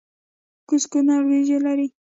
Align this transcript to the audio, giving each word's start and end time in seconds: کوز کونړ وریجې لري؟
کوز 0.67 0.83
کونړ 0.91 1.19
وریجې 1.25 1.57
لري؟ 1.65 1.87